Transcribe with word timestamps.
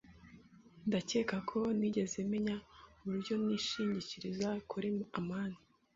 Ndakeka 0.87 1.37
ko 1.49 1.59
ntigeze 1.77 2.17
menya 2.31 2.55
uburyo 3.01 3.33
nishingikiriza 3.43 4.49
kuri 4.69 4.87
amani. 5.19 5.57